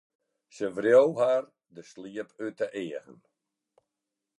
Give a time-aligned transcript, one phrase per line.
[0.55, 1.43] Sy wreau har
[1.75, 3.19] de sliep út de eagen.